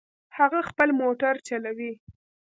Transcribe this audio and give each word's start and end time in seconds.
هغه 0.37 0.59
خپل 0.69 0.89
موټر 1.01 1.33
چلوي 1.47 1.93